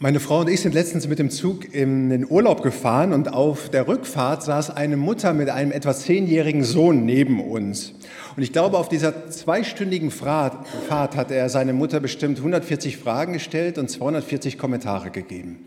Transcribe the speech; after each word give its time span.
Meine 0.00 0.20
Frau 0.20 0.42
und 0.42 0.48
ich 0.48 0.60
sind 0.60 0.74
letztens 0.74 1.08
mit 1.08 1.18
dem 1.18 1.28
Zug 1.28 1.74
in 1.74 2.10
den 2.10 2.24
Urlaub 2.30 2.62
gefahren 2.62 3.12
und 3.12 3.32
auf 3.34 3.68
der 3.68 3.88
Rückfahrt 3.88 4.44
saß 4.44 4.70
eine 4.70 4.96
Mutter 4.96 5.32
mit 5.32 5.50
einem 5.50 5.72
etwa 5.72 5.92
zehnjährigen 5.92 6.62
Sohn 6.62 7.04
neben 7.04 7.40
uns. 7.40 7.94
Und 8.36 8.44
ich 8.44 8.52
glaube, 8.52 8.78
auf 8.78 8.88
dieser 8.88 9.28
zweistündigen 9.28 10.12
Fahrt 10.12 10.54
hat 10.88 11.32
er 11.32 11.48
seine 11.48 11.72
Mutter 11.72 11.98
bestimmt 11.98 12.38
140 12.38 12.96
Fragen 12.96 13.32
gestellt 13.32 13.76
und 13.76 13.90
240 13.90 14.56
Kommentare 14.56 15.10
gegeben. 15.10 15.58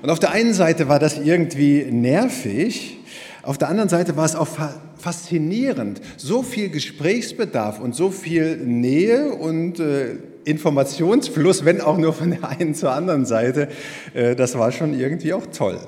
Und 0.00 0.10
auf 0.10 0.20
der 0.20 0.30
einen 0.30 0.54
Seite 0.54 0.88
war 0.88 1.00
das 1.00 1.18
irgendwie 1.18 1.88
nervig, 1.90 2.98
auf 3.42 3.58
der 3.58 3.68
anderen 3.68 3.88
Seite 3.88 4.16
war 4.16 4.26
es 4.26 4.36
auch 4.36 4.46
faszinierend. 4.96 6.00
So 6.18 6.44
viel 6.44 6.68
Gesprächsbedarf 6.68 7.80
und 7.80 7.96
so 7.96 8.12
viel 8.12 8.58
Nähe 8.58 9.34
und 9.34 9.80
äh, 9.80 10.18
Informationsfluss, 10.44 11.64
wenn 11.64 11.80
auch 11.80 11.98
nur 11.98 12.12
von 12.12 12.30
der 12.30 12.48
einen 12.48 12.74
zur 12.74 12.92
anderen 12.92 13.26
Seite, 13.26 13.68
äh, 14.14 14.36
das 14.36 14.58
war 14.58 14.72
schon 14.72 14.98
irgendwie 14.98 15.32
auch 15.32 15.46
toll. 15.46 15.78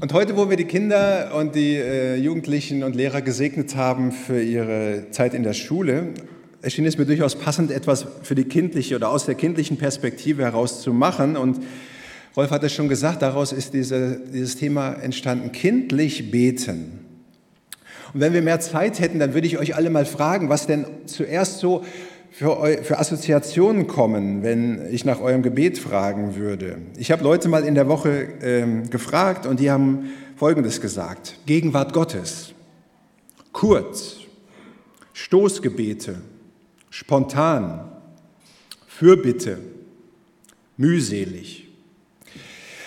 Und 0.00 0.12
heute, 0.12 0.36
wo 0.36 0.50
wir 0.50 0.56
die 0.56 0.64
Kinder 0.64 1.32
und 1.36 1.54
die 1.54 1.76
äh, 1.76 2.16
Jugendlichen 2.16 2.82
und 2.82 2.96
Lehrer 2.96 3.22
gesegnet 3.22 3.76
haben 3.76 4.10
für 4.10 4.42
ihre 4.42 5.06
Zeit 5.12 5.32
in 5.32 5.44
der 5.44 5.52
Schule, 5.52 6.08
erschien 6.60 6.86
es 6.86 6.98
mir 6.98 7.06
durchaus 7.06 7.36
passend, 7.36 7.70
etwas 7.70 8.06
für 8.22 8.34
die 8.34 8.44
kindliche 8.44 8.96
oder 8.96 9.10
aus 9.10 9.26
der 9.26 9.34
kindlichen 9.34 9.76
Perspektive 9.76 10.42
heraus 10.42 10.82
zu 10.82 10.92
machen. 10.92 11.36
Und 11.36 11.60
Rolf 12.36 12.50
hat 12.50 12.64
es 12.64 12.72
schon 12.72 12.88
gesagt, 12.88 13.22
daraus 13.22 13.52
ist 13.52 13.74
diese, 13.74 14.20
dieses 14.32 14.56
Thema 14.56 14.94
entstanden, 14.94 15.52
kindlich 15.52 16.30
beten. 16.30 17.00
Und 18.14 18.20
wenn 18.20 18.32
wir 18.32 18.42
mehr 18.42 18.60
Zeit 18.60 19.00
hätten, 19.00 19.18
dann 19.18 19.34
würde 19.34 19.46
ich 19.46 19.58
euch 19.58 19.74
alle 19.74 19.90
mal 19.90 20.04
fragen, 20.04 20.48
was 20.48 20.66
denn 20.66 20.84
zuerst 21.06 21.58
so 21.58 21.84
für, 22.32 22.82
für 22.82 22.98
Assoziationen 22.98 23.86
kommen, 23.86 24.42
wenn 24.42 24.90
ich 24.90 25.04
nach 25.04 25.20
eurem 25.20 25.42
Gebet 25.42 25.78
fragen 25.78 26.34
würde. 26.34 26.78
Ich 26.96 27.12
habe 27.12 27.22
Leute 27.22 27.48
mal 27.48 27.64
in 27.64 27.74
der 27.74 27.88
Woche 27.88 28.28
ähm, 28.42 28.88
gefragt 28.90 29.46
und 29.46 29.60
die 29.60 29.70
haben 29.70 30.10
Folgendes 30.36 30.80
gesagt. 30.80 31.36
Gegenwart 31.46 31.92
Gottes, 31.92 32.52
kurz, 33.52 34.16
Stoßgebete, 35.12 36.16
spontan, 36.88 37.92
Fürbitte, 38.88 39.58
mühselig. 40.78 41.68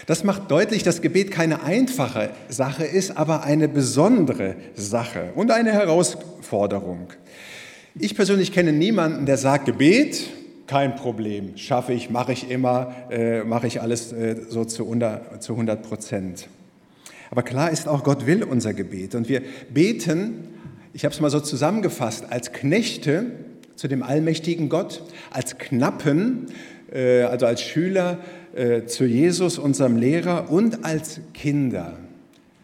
Das 0.07 0.23
macht 0.23 0.51
deutlich, 0.51 0.83
dass 0.83 1.01
Gebet 1.01 1.31
keine 1.31 1.63
einfache 1.63 2.31
Sache 2.49 2.83
ist, 2.83 3.17
aber 3.17 3.43
eine 3.43 3.67
besondere 3.67 4.55
Sache 4.75 5.31
und 5.35 5.51
eine 5.51 5.71
Herausforderung. 5.71 7.07
Ich 7.97 8.13
persönlich 8.13 8.51
kenne 8.51 8.73
niemanden, 8.73 9.25
der 9.25 9.37
sagt, 9.37 9.67
Gebet, 9.67 10.29
kein 10.67 10.95
Problem, 10.97 11.55
schaffe 11.55 11.93
ich, 11.93 12.09
mache 12.09 12.33
ich 12.33 12.51
immer, 12.51 12.93
äh, 13.09 13.45
mache 13.45 13.67
ich 13.67 13.79
alles 13.79 14.11
äh, 14.11 14.35
so 14.49 14.65
zu, 14.65 14.85
unter, 14.85 15.39
zu 15.39 15.53
100 15.53 15.81
Prozent. 15.81 16.49
Aber 17.31 17.41
klar 17.41 17.71
ist 17.71 17.87
auch, 17.87 18.03
Gott 18.03 18.25
will 18.25 18.43
unser 18.43 18.73
Gebet. 18.73 19.15
Und 19.15 19.29
wir 19.29 19.41
beten, 19.73 20.49
ich 20.91 21.05
habe 21.05 21.15
es 21.15 21.21
mal 21.21 21.29
so 21.29 21.39
zusammengefasst, 21.39 22.25
als 22.29 22.51
Knechte 22.51 23.27
zu 23.77 23.87
dem 23.87 24.03
allmächtigen 24.03 24.67
Gott, 24.67 25.01
als 25.31 25.57
Knappen, 25.57 26.47
äh, 26.91 27.21
also 27.21 27.45
als 27.45 27.61
Schüler 27.61 28.17
äh, 28.55 28.83
zu 28.87 29.05
Jesus, 29.05 29.57
unserem 29.57 29.95
Lehrer, 29.95 30.51
und 30.51 30.83
als 30.83 31.21
Kinder 31.33 31.93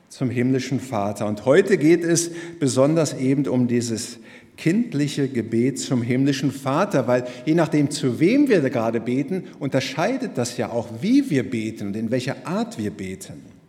zum 0.09 0.29
himmlischen 0.29 0.81
Vater. 0.81 1.25
Und 1.25 1.45
heute 1.45 1.77
geht 1.77 2.03
es 2.03 2.31
besonders 2.59 3.13
eben 3.13 3.47
um 3.47 3.69
dieses 3.69 4.19
kindliche 4.57 5.27
Gebet 5.27 5.79
zum 5.79 6.01
himmlischen 6.01 6.51
Vater, 6.51 7.07
weil 7.07 7.25
je 7.45 7.55
nachdem, 7.55 7.89
zu 7.89 8.19
wem 8.19 8.47
wir 8.49 8.61
gerade 8.69 8.99
beten, 8.99 9.43
unterscheidet 9.59 10.37
das 10.37 10.57
ja 10.57 10.69
auch, 10.69 10.87
wie 11.01 11.29
wir 11.29 11.49
beten 11.49 11.87
und 11.87 11.95
in 11.95 12.11
welcher 12.11 12.45
Art 12.45 12.77
wir 12.77 12.91
beten. 12.91 13.60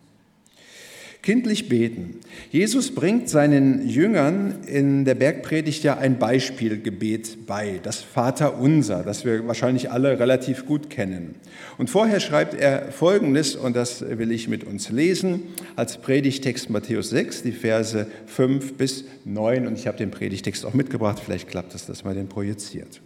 Kindlich 1.23 1.69
beten. 1.69 2.19
Jesus 2.50 2.97
bringt 2.97 3.28
seinen 3.28 3.88
Jüngern 3.88 4.65
in 4.66 5.05
der 5.05 5.15
Bergpredigt 5.15 5.84
ja 5.84 5.97
ein 5.97 6.19
Beispielgebet 6.19 7.47
bei, 7.47 7.78
das 7.81 8.00
Vater 8.00 8.59
Unser, 8.59 9.05
das 9.05 9.25
wir 9.25 9.47
wahrscheinlich 9.47 9.93
alle 9.93 10.19
relativ 10.19 10.66
gut 10.66 10.91
kennen. 10.91 11.37
Und 11.78 11.91
vorher 11.91 12.19
schreibt 12.19 12.55
er 12.55 12.91
Folgendes, 12.91 13.55
und 13.55 13.77
das 13.77 14.00
will 14.03 14.33
ich 14.33 14.49
mit 14.49 14.65
uns 14.65 14.91
lesen, 14.91 15.44
als 15.77 15.99
Predigtext 15.99 16.71
Matthäus 16.71 17.10
6, 17.10 17.44
die 17.44 17.53
Verse 17.53 18.09
5 18.27 18.75
bis 18.75 19.04
9. 19.25 19.69
Und 19.69 19.78
ich 19.78 19.87
habe 19.87 19.99
den 19.99 20.10
Predigtext 20.10 20.66
auch 20.66 20.75
mitgebracht, 20.75 21.22
vielleicht 21.25 21.49
klappt 21.49 21.77
es, 21.77 21.87
dass 21.87 22.03
man 22.03 22.16
den 22.16 22.28
projiziert. 22.28 23.00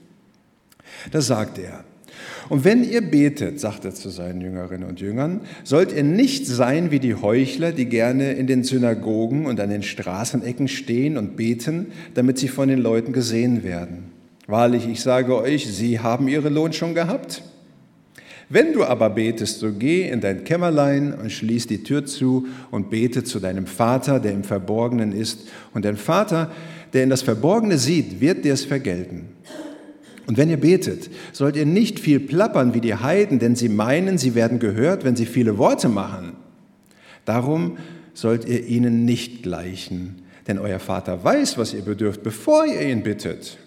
Da 1.10 1.20
sagt 1.20 1.58
er, 1.58 1.84
und 2.48 2.64
wenn 2.64 2.84
ihr 2.84 3.00
betet, 3.00 3.58
sagt 3.58 3.84
er 3.84 3.94
zu 3.94 4.08
seinen 4.08 4.40
Jüngerinnen 4.40 4.88
und 4.88 5.00
Jüngern, 5.00 5.40
sollt 5.64 5.92
ihr 5.92 6.04
nicht 6.04 6.46
sein 6.46 6.90
wie 6.90 7.00
die 7.00 7.14
Heuchler, 7.14 7.72
die 7.72 7.86
gerne 7.86 8.32
in 8.34 8.46
den 8.46 8.62
Synagogen 8.62 9.46
und 9.46 9.58
an 9.58 9.70
den 9.70 9.82
Straßenecken 9.82 10.68
stehen 10.68 11.18
und 11.18 11.36
beten, 11.36 11.86
damit 12.14 12.38
sie 12.38 12.48
von 12.48 12.68
den 12.68 12.78
Leuten 12.78 13.12
gesehen 13.12 13.64
werden. 13.64 14.10
Wahrlich, 14.46 14.88
ich 14.88 15.00
sage 15.00 15.36
euch, 15.36 15.66
sie 15.66 15.98
haben 15.98 16.28
ihren 16.28 16.54
Lohn 16.54 16.72
schon 16.72 16.94
gehabt. 16.94 17.42
Wenn 18.48 18.72
du 18.72 18.84
aber 18.84 19.10
betest, 19.10 19.58
so 19.58 19.72
geh 19.72 20.08
in 20.08 20.20
dein 20.20 20.44
Kämmerlein 20.44 21.12
und 21.14 21.32
schließ 21.32 21.66
die 21.66 21.82
Tür 21.82 22.06
zu 22.06 22.46
und 22.70 22.90
bete 22.90 23.24
zu 23.24 23.40
deinem 23.40 23.66
Vater, 23.66 24.20
der 24.20 24.32
im 24.32 24.44
Verborgenen 24.44 25.10
ist. 25.10 25.48
Und 25.74 25.84
dein 25.84 25.96
Vater, 25.96 26.52
der 26.92 27.02
in 27.02 27.10
das 27.10 27.22
Verborgene 27.22 27.76
sieht, 27.76 28.20
wird 28.20 28.44
dir 28.44 28.54
es 28.54 28.64
vergelten. 28.64 29.24
Und 30.26 30.36
wenn 30.36 30.50
ihr 30.50 30.56
betet, 30.56 31.10
sollt 31.32 31.56
ihr 31.56 31.66
nicht 31.66 32.00
viel 32.00 32.18
plappern 32.20 32.74
wie 32.74 32.80
die 32.80 32.96
Heiden, 32.96 33.38
denn 33.38 33.54
sie 33.54 33.68
meinen, 33.68 34.18
sie 34.18 34.34
werden 34.34 34.58
gehört, 34.58 35.04
wenn 35.04 35.16
sie 35.16 35.26
viele 35.26 35.56
Worte 35.56 35.88
machen. 35.88 36.32
Darum 37.24 37.78
sollt 38.12 38.44
ihr 38.44 38.66
ihnen 38.66 39.04
nicht 39.04 39.42
gleichen, 39.42 40.22
denn 40.48 40.58
euer 40.58 40.80
Vater 40.80 41.22
weiß, 41.22 41.58
was 41.58 41.74
ihr 41.74 41.82
bedürft, 41.82 42.22
bevor 42.22 42.66
ihr 42.66 42.82
ihn 42.82 43.02
bittet. 43.02 43.58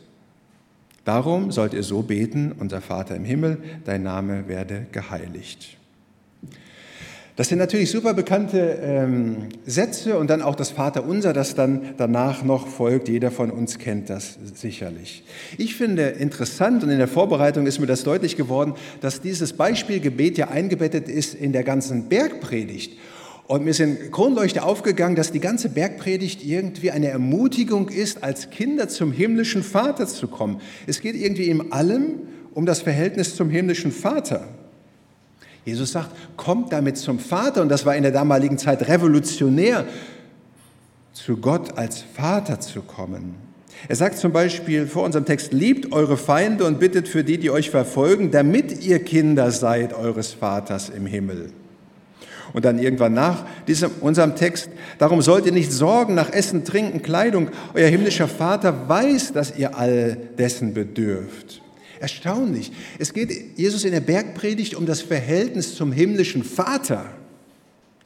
Darum 1.05 1.51
sollt 1.51 1.73
ihr 1.73 1.83
so 1.83 2.01
beten, 2.01 2.51
unser 2.57 2.81
Vater 2.81 3.15
im 3.15 3.23
Himmel, 3.23 3.57
dein 3.85 4.03
Name 4.03 4.47
werde 4.47 4.85
geheiligt. 4.91 5.78
Das 7.39 7.47
sind 7.47 7.59
natürlich 7.59 7.89
super 7.89 8.13
bekannte 8.13 8.79
ähm, 8.83 9.47
Sätze 9.65 10.19
und 10.19 10.29
dann 10.29 10.41
auch 10.41 10.55
das 10.55 10.71
Vaterunser, 10.71 11.31
das 11.31 11.55
dann 11.55 11.93
danach 11.95 12.43
noch 12.43 12.67
folgt. 12.67 13.07
Jeder 13.07 13.31
von 13.31 13.49
uns 13.49 13.77
kennt 13.77 14.09
das 14.09 14.37
sicherlich. 14.55 15.23
Ich 15.57 15.77
finde 15.77 16.01
interessant 16.09 16.83
und 16.83 16.89
in 16.89 16.97
der 16.97 17.07
Vorbereitung 17.07 17.65
ist 17.65 17.79
mir 17.79 17.87
das 17.87 18.03
deutlich 18.03 18.35
geworden, 18.35 18.73
dass 18.99 19.21
dieses 19.21 19.53
Beispielgebet 19.53 20.37
ja 20.37 20.49
eingebettet 20.49 21.07
ist 21.07 21.33
in 21.33 21.53
der 21.53 21.63
ganzen 21.63 22.09
Bergpredigt. 22.09 22.97
Und 23.47 23.63
mir 23.63 23.73
sind 23.73 24.11
Kronleuchter 24.11 24.65
aufgegangen, 24.65 25.15
dass 25.15 25.31
die 25.31 25.39
ganze 25.39 25.69
Bergpredigt 25.69 26.43
irgendwie 26.43 26.91
eine 26.91 27.07
Ermutigung 27.07 27.87
ist, 27.87 28.21
als 28.21 28.49
Kinder 28.49 28.89
zum 28.89 29.13
himmlischen 29.13 29.63
Vater 29.63 30.07
zu 30.07 30.27
kommen. 30.27 30.59
Es 30.87 30.99
geht 30.99 31.15
irgendwie 31.15 31.45
in 31.45 31.71
allem 31.71 32.15
um 32.53 32.65
das 32.65 32.81
Verhältnis 32.81 33.37
zum 33.37 33.49
himmlischen 33.49 33.93
Vater. 33.93 34.58
Jesus 35.69 35.91
sagt, 35.91 36.09
kommt 36.37 36.73
damit 36.73 36.97
zum 36.97 37.19
Vater. 37.19 37.61
Und 37.61 37.69
das 37.69 37.85
war 37.85 37.95
in 37.95 38.03
der 38.03 38.11
damaligen 38.11 38.57
Zeit 38.57 38.87
revolutionär, 38.87 39.85
zu 41.13 41.37
Gott 41.37 41.77
als 41.77 42.03
Vater 42.15 42.59
zu 42.59 42.81
kommen. 42.81 43.35
Er 43.87 43.95
sagt 43.95 44.17
zum 44.17 44.31
Beispiel 44.31 44.87
vor 44.87 45.03
unserem 45.03 45.25
Text, 45.25 45.53
liebt 45.53 45.91
eure 45.93 46.17
Feinde 46.17 46.65
und 46.65 46.79
bittet 46.79 47.07
für 47.07 47.23
die, 47.23 47.37
die 47.37 47.49
euch 47.49 47.69
verfolgen, 47.69 48.31
damit 48.31 48.83
ihr 48.83 48.99
Kinder 49.03 49.51
seid 49.51 49.93
eures 49.93 50.33
Vaters 50.33 50.89
im 50.89 51.05
Himmel. 51.05 51.51
Und 52.51 52.65
dann 52.65 52.79
irgendwann 52.79 53.13
nach 53.13 53.45
diesem, 53.67 53.91
unserem 54.01 54.35
Text, 54.35 54.69
darum 54.97 55.21
sollt 55.21 55.45
ihr 55.45 55.51
nicht 55.51 55.71
sorgen 55.71 56.15
nach 56.15 56.31
Essen, 56.31 56.65
Trinken, 56.65 57.01
Kleidung. 57.01 57.49
Euer 57.73 57.87
himmlischer 57.87 58.27
Vater 58.27 58.89
weiß, 58.89 59.33
dass 59.33 59.55
ihr 59.55 59.77
all 59.77 60.17
dessen 60.37 60.73
bedürft. 60.73 61.61
Erstaunlich. 61.99 62.71
Es 62.97 63.13
geht 63.13 63.57
Jesus 63.57 63.83
in 63.83 63.91
der 63.91 63.99
Bergpredigt 63.99 64.75
um 64.75 64.85
das 64.85 65.01
Verhältnis 65.01 65.75
zum 65.75 65.91
himmlischen 65.91 66.43
Vater, 66.43 67.05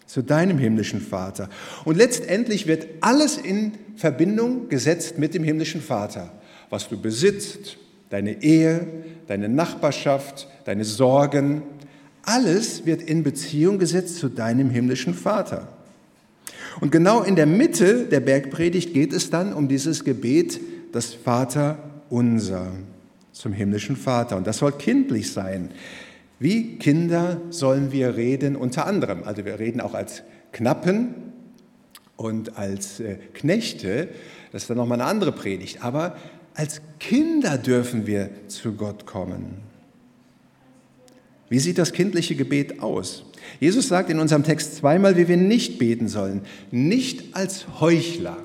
zu 0.08 0.22
deinem 0.22 0.58
himmlischen 0.58 1.00
Vater. 1.02 1.50
Und 1.86 1.98
letztendlich 1.98 2.68
wird 2.68 2.88
alles 3.02 3.38
in 3.38 3.74
Verbindung 3.96 4.70
gesetzt 4.70 5.18
mit 5.18 5.34
dem 5.34 5.44
himmlischen 5.44 5.82
Vater. 5.82 6.32
Was 6.70 6.90
du 6.90 7.00
besitzt, 7.00 7.78
deine 8.10 8.42
Ehe, 8.42 8.88
deine 9.28 9.50
Nachbarschaft, 9.50 10.48
deine 10.66 10.86
Sorgen, 10.86 11.62
alles 12.24 12.86
wird 12.86 13.02
in 13.02 13.24
Beziehung 13.24 13.80
gesetzt 13.80 14.18
zu 14.18 14.30
deinem 14.30 14.70
himmlischen 14.70 15.14
Vater. 15.14 15.68
Und 16.80 16.92
genau 16.92 17.22
in 17.22 17.36
der 17.36 17.46
Mitte 17.46 18.06
der 18.06 18.22
Bergpredigt 18.22 18.94
geht 18.94 19.14
es 19.14 19.30
dann 19.30 19.54
um 19.54 19.68
dieses 19.68 20.04
Gebet, 20.04 20.60
das 20.92 21.14
Vater 21.14 21.78
unser 22.10 22.72
zum 23.34 23.52
himmlischen 23.52 23.98
Vater. 23.98 24.38
Und 24.38 24.48
das 24.48 24.60
soll 24.60 24.72
kindlich 24.72 25.34
sein. 25.34 25.72
Wie 26.40 26.78
Kinder 26.78 27.42
sollen 27.50 27.92
wir 27.92 28.16
reden, 28.16 28.56
unter 28.56 28.86
anderem. 28.86 29.24
Also 29.24 29.44
wir 29.44 29.60
reden 29.60 29.82
auch 29.82 29.94
als 29.94 30.24
Knappen 30.52 31.16
und 32.16 32.58
als 32.58 33.00
äh, 33.00 33.18
Knechte. 33.34 34.10
Das 34.52 34.64
ist 34.64 34.70
dann 34.70 34.78
nochmal 34.78 35.02
eine 35.02 35.10
andere 35.10 35.32
Predigt. 35.32 35.84
Aber 35.84 36.16
als 36.54 36.82
Kinder 37.00 37.58
dürfen 37.58 38.06
wir 38.08 38.30
zu 38.48 38.74
Gott 38.74 39.06
kommen. 39.06 39.58
Wie 41.50 41.60
sieht 41.60 41.78
das 41.78 41.92
kindliche 41.92 42.36
Gebet 42.36 42.82
aus? 42.82 43.26
Jesus 43.60 43.88
sagt 43.88 44.10
in 44.10 44.20
unserem 44.20 44.44
Text 44.44 44.76
zweimal, 44.78 45.18
wie 45.18 45.28
wir 45.28 45.38
nicht 45.38 45.78
beten 45.80 46.08
sollen. 46.08 46.42
Nicht 46.72 47.36
als 47.36 47.80
Heuchler, 47.80 48.38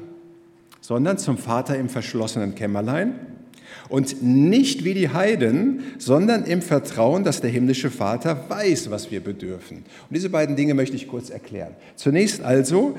sondern 0.81 1.19
zum 1.19 1.39
Vater 1.39 1.77
im 1.77 1.89
verschlossenen 1.89 2.55
Kämmerlein 2.55 3.38
und 3.89 4.23
nicht 4.23 4.85
wie 4.85 4.95
die 4.95 5.11
Heiden, 5.11 5.83
sondern 5.99 6.45
im 6.45 6.63
Vertrauen, 6.63 7.25
dass 7.25 7.41
der 7.41 7.51
himmlische 7.51 7.91
Vater 7.91 8.45
weiß, 8.49 8.91
was 8.91 9.11
wir 9.11 9.21
bedürfen. 9.21 9.79
Und 9.79 10.17
diese 10.17 10.31
beiden 10.31 10.57
Dinge 10.57 10.75
möchte 10.75 10.97
ich 10.97 11.09
kurz 11.09 11.31
erklären. 11.31 11.75
Zunächst 11.97 12.43
also, 12.43 12.97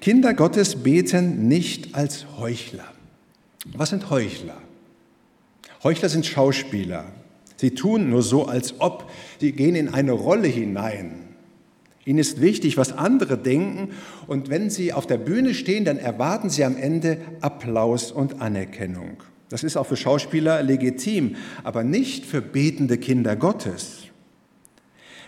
Kinder 0.00 0.34
Gottes 0.34 0.76
beten 0.76 1.48
nicht 1.48 1.94
als 1.94 2.26
Heuchler. 2.38 2.86
Was 3.76 3.90
sind 3.90 4.10
Heuchler? 4.10 4.56
Heuchler 5.84 6.08
sind 6.08 6.26
Schauspieler. 6.26 7.04
Sie 7.56 7.72
tun 7.72 8.10
nur 8.10 8.22
so, 8.22 8.46
als 8.46 8.80
ob. 8.80 9.08
Sie 9.40 9.52
gehen 9.52 9.76
in 9.76 9.88
eine 9.88 10.12
Rolle 10.12 10.48
hinein. 10.48 11.22
Ihnen 12.04 12.18
ist 12.18 12.40
wichtig, 12.40 12.76
was 12.76 12.92
andere 12.92 13.38
denken. 13.38 13.90
Und 14.26 14.50
wenn 14.50 14.70
sie 14.70 14.92
auf 14.92 15.06
der 15.06 15.18
Bühne 15.18 15.54
stehen, 15.54 15.84
dann 15.84 15.98
erwarten 15.98 16.50
sie 16.50 16.64
am 16.64 16.76
Ende 16.76 17.18
Applaus 17.40 18.10
und 18.10 18.40
Anerkennung. 18.40 19.22
Das 19.52 19.62
ist 19.62 19.76
auch 19.76 19.86
für 19.86 19.98
Schauspieler 19.98 20.62
legitim, 20.62 21.36
aber 21.62 21.84
nicht 21.84 22.24
für 22.24 22.40
betende 22.40 22.96
Kinder 22.96 23.36
Gottes. 23.36 24.04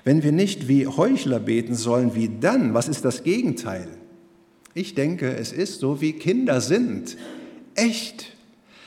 Wenn 0.03 0.23
wir 0.23 0.33
nicht 0.33 0.67
wie 0.67 0.87
Heuchler 0.87 1.41
beten 1.41 1.75
sollen, 1.75 2.15
wie 2.15 2.31
dann? 2.41 2.73
Was 2.73 2.89
ist 2.89 3.05
das 3.05 3.23
Gegenteil? 3.23 3.87
Ich 4.73 4.95
denke, 4.95 5.37
es 5.37 5.53
ist 5.53 5.81
so, 5.81 6.01
wie 6.01 6.15
Kinder 6.15 6.63
sind. 6.63 7.19
Echt, 7.75 8.33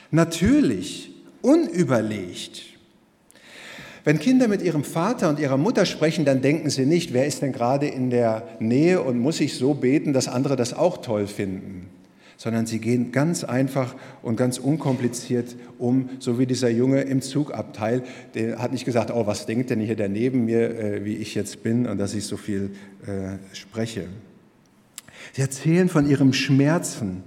natürlich, 0.10 1.12
unüberlegt. 1.44 2.64
Wenn 4.06 4.18
Kinder 4.18 4.48
mit 4.48 4.64
ihrem 4.64 4.84
Vater 4.84 5.30
und 5.30 5.38
ihrer 5.38 5.58
Mutter 5.58 5.86
sprechen, 5.86 6.26
dann 6.26 6.42
denken 6.42 6.72
sie 6.72 6.88
nicht, 6.88 7.14
wer 7.14 7.28
ist 7.28 7.44
denn 7.44 7.52
gerade 7.52 7.86
in 7.86 8.10
der 8.10 8.48
Nähe 8.60 9.04
und 9.04 9.20
muss 9.20 9.40
ich 9.40 9.54
so 9.54 9.76
beten, 9.76 10.14
dass 10.14 10.28
andere 10.28 10.56
das 10.56 10.74
auch 10.74 10.98
toll 10.98 11.28
finden 11.28 11.90
sondern 12.38 12.68
sie 12.68 12.80
gehen 12.80 13.12
ganz 13.12 13.44
einfach 13.44 13.96
und 14.22 14.36
ganz 14.38 14.60
unkompliziert 14.60 15.56
um, 15.80 16.10
so 16.20 16.40
wie 16.40 16.46
dieser 16.46 16.70
Junge 16.70 17.02
im 17.02 17.22
Zugabteil, 17.22 18.04
der 18.36 18.60
hat 18.60 18.72
nicht 18.72 18.86
gesagt, 18.86 19.12
oh, 19.12 19.28
was 19.28 19.46
denkt 19.46 19.72
denn 19.72 19.80
hier 19.80 19.96
der 19.96 20.08
neben 20.08 20.46
mir, 20.46 20.80
äh, 20.80 21.06
wie 21.06 21.16
ich 21.16 21.36
jetzt 21.36 21.64
bin 21.64 21.88
und 21.88 21.98
dass 21.98 22.14
ich 22.14 22.26
so 22.26 22.38
viel 22.38 22.72
äh, 23.06 23.38
spreche. 23.56 24.08
Sie 25.34 25.42
erzählen 25.42 25.90
von 25.90 26.10
ihrem 26.10 26.32
Schmerzen, 26.32 27.24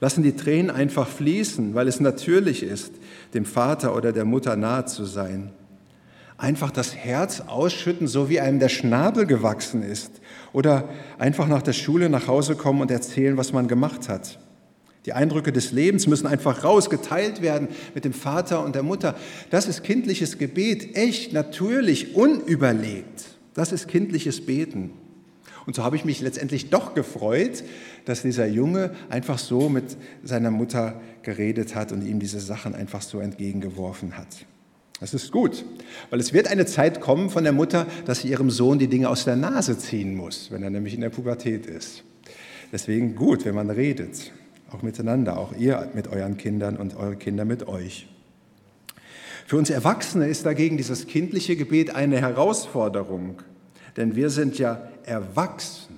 lassen 0.00 0.22
die 0.22 0.32
Tränen 0.32 0.70
einfach 0.70 1.08
fließen, 1.08 1.74
weil 1.74 1.86
es 1.86 2.00
natürlich 2.00 2.62
ist, 2.62 2.92
dem 3.34 3.44
Vater 3.44 3.94
oder 3.94 4.12
der 4.12 4.24
Mutter 4.24 4.56
nahe 4.56 4.86
zu 4.86 5.04
sein 5.04 5.52
einfach 6.36 6.70
das 6.70 6.94
Herz 6.94 7.40
ausschütten, 7.40 8.06
so 8.06 8.28
wie 8.28 8.40
einem 8.40 8.58
der 8.58 8.68
Schnabel 8.68 9.26
gewachsen 9.26 9.82
ist. 9.82 10.20
Oder 10.52 10.88
einfach 11.18 11.48
nach 11.48 11.62
der 11.62 11.72
Schule 11.72 12.08
nach 12.08 12.26
Hause 12.26 12.56
kommen 12.56 12.80
und 12.80 12.90
erzählen, 12.90 13.36
was 13.36 13.52
man 13.52 13.68
gemacht 13.68 14.08
hat. 14.08 14.38
Die 15.06 15.12
Eindrücke 15.12 15.52
des 15.52 15.72
Lebens 15.72 16.06
müssen 16.06 16.26
einfach 16.26 16.64
raus, 16.64 16.88
geteilt 16.88 17.42
werden 17.42 17.68
mit 17.94 18.04
dem 18.04 18.14
Vater 18.14 18.64
und 18.64 18.74
der 18.74 18.82
Mutter. 18.82 19.14
Das 19.50 19.66
ist 19.66 19.84
kindliches 19.84 20.38
Gebet, 20.38 20.96
echt, 20.96 21.32
natürlich, 21.32 22.14
unüberlegt. 22.14 23.26
Das 23.52 23.70
ist 23.70 23.86
kindliches 23.86 24.44
Beten. 24.44 24.90
Und 25.66 25.76
so 25.76 25.84
habe 25.84 25.96
ich 25.96 26.04
mich 26.04 26.20
letztendlich 26.20 26.70
doch 26.70 26.94
gefreut, 26.94 27.64
dass 28.04 28.22
dieser 28.22 28.46
Junge 28.46 28.94
einfach 29.08 29.38
so 29.38 29.68
mit 29.68 29.96
seiner 30.22 30.50
Mutter 30.50 31.00
geredet 31.22 31.74
hat 31.74 31.92
und 31.92 32.04
ihm 32.06 32.18
diese 32.18 32.40
Sachen 32.40 32.74
einfach 32.74 33.02
so 33.02 33.20
entgegengeworfen 33.20 34.16
hat. 34.16 34.46
Das 35.00 35.12
ist 35.12 35.32
gut, 35.32 35.64
weil 36.10 36.20
es 36.20 36.32
wird 36.32 36.48
eine 36.48 36.66
Zeit 36.66 37.00
kommen 37.00 37.28
von 37.28 37.44
der 37.44 37.52
Mutter, 37.52 37.86
dass 38.06 38.20
sie 38.20 38.28
ihrem 38.28 38.50
Sohn 38.50 38.78
die 38.78 38.86
Dinge 38.86 39.08
aus 39.08 39.24
der 39.24 39.36
Nase 39.36 39.76
ziehen 39.76 40.14
muss, 40.14 40.50
wenn 40.50 40.62
er 40.62 40.70
nämlich 40.70 40.94
in 40.94 41.00
der 41.00 41.10
Pubertät 41.10 41.66
ist. 41.66 42.04
Deswegen 42.72 43.14
gut, 43.16 43.44
wenn 43.44 43.54
man 43.54 43.70
redet, 43.70 44.32
auch 44.70 44.82
miteinander, 44.82 45.38
auch 45.38 45.52
ihr 45.56 45.90
mit 45.94 46.08
euren 46.08 46.36
Kindern 46.36 46.76
und 46.76 46.96
eure 46.96 47.16
Kinder 47.16 47.44
mit 47.44 47.66
euch. 47.68 48.08
Für 49.46 49.58
uns 49.58 49.68
Erwachsene 49.68 50.26
ist 50.26 50.46
dagegen 50.46 50.76
dieses 50.76 51.06
kindliche 51.06 51.56
Gebet 51.56 51.94
eine 51.94 52.20
Herausforderung, 52.20 53.42
denn 53.96 54.16
wir 54.16 54.30
sind 54.30 54.58
ja 54.58 54.88
erwachsen. 55.04 55.93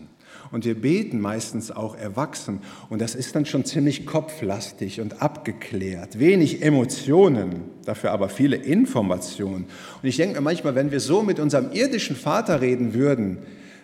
Und 0.52 0.64
wir 0.64 0.80
beten 0.80 1.20
meistens 1.20 1.70
auch 1.70 1.96
erwachsen. 1.96 2.60
Und 2.88 3.00
das 3.00 3.14
ist 3.14 3.34
dann 3.34 3.46
schon 3.46 3.64
ziemlich 3.64 4.06
kopflastig 4.06 5.00
und 5.00 5.22
abgeklärt. 5.22 6.18
Wenig 6.18 6.62
Emotionen, 6.62 7.64
dafür 7.84 8.12
aber 8.12 8.28
viele 8.28 8.56
Informationen. 8.56 9.66
Und 10.02 10.08
ich 10.08 10.16
denke 10.16 10.36
mir 10.36 10.40
manchmal, 10.40 10.74
wenn 10.74 10.90
wir 10.90 11.00
so 11.00 11.22
mit 11.22 11.40
unserem 11.40 11.72
irdischen 11.72 12.16
Vater 12.16 12.60
reden 12.60 12.94
würden, 12.94 13.38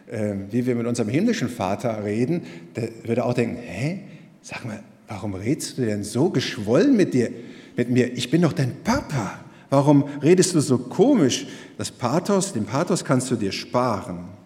äh, 0.07 0.35
wie 0.51 0.67
wir 0.67 0.75
mit 0.75 0.87
unserem 0.87 1.09
himmlischen 1.09 1.49
Vater 1.49 2.05
reden, 2.05 2.43
der 2.77 2.91
würde 3.05 3.25
auch 3.25 3.35
denken, 3.35 3.57
hä, 3.57 4.01
sag 4.43 4.65
mal, 4.65 4.83
warum 5.09 5.35
redest 5.35 5.79
du 5.79 5.87
denn 5.87 6.05
so 6.05 6.31
geschwollen 6.31 6.97
mit 6.97 7.15
dir, 7.15 7.31
mit 7.77 7.91
mir? 7.91 8.13
Ich 8.13 8.31
bin 8.31 8.43
doch 8.43 8.53
dein 8.53 8.83
Papa. 8.85 9.41
Warum 9.71 10.05
redest 10.23 10.55
du 10.55 10.61
so 10.61 10.77
komisch? 10.77 11.47
Das 11.79 11.91
Pathos, 11.91 12.53
den 12.53 12.67
Pathos 12.67 13.05
kannst 13.05 13.31
du 13.31 13.37
dir 13.37 13.53
sparen. 13.53 14.42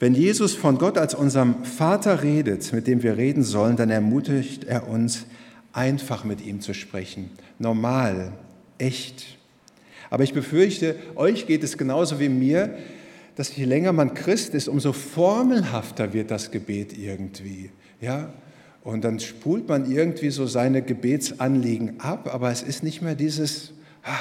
Wenn 0.00 0.14
Jesus 0.14 0.54
von 0.54 0.78
Gott 0.78 0.96
als 0.96 1.14
unserem 1.14 1.62
Vater 1.62 2.22
redet, 2.22 2.72
mit 2.72 2.86
dem 2.86 3.02
wir 3.02 3.18
reden 3.18 3.42
sollen, 3.42 3.76
dann 3.76 3.90
ermutigt 3.90 4.64
er 4.64 4.88
uns, 4.88 5.26
einfach 5.72 6.24
mit 6.24 6.44
ihm 6.44 6.62
zu 6.62 6.72
sprechen. 6.74 7.30
Normal, 7.58 8.32
echt. 8.78 9.38
Aber 10.08 10.24
ich 10.24 10.32
befürchte, 10.32 10.96
euch 11.14 11.46
geht 11.46 11.62
es 11.62 11.78
genauso 11.78 12.18
wie 12.18 12.30
mir, 12.30 12.76
dass 13.36 13.54
je 13.54 13.64
länger 13.64 13.92
man 13.92 14.14
Christ 14.14 14.54
ist, 14.54 14.68
umso 14.68 14.92
formelhafter 14.92 16.12
wird 16.12 16.30
das 16.30 16.50
Gebet 16.50 16.96
irgendwie. 16.96 17.70
Ja? 18.00 18.32
Und 18.82 19.04
dann 19.04 19.20
spult 19.20 19.68
man 19.68 19.90
irgendwie 19.90 20.30
so 20.30 20.46
seine 20.46 20.80
Gebetsanliegen 20.80 22.00
ab, 22.00 22.32
aber 22.32 22.50
es 22.50 22.62
ist 22.62 22.82
nicht 22.82 23.02
mehr 23.02 23.14
dieses 23.14 23.72
ah, 24.02 24.18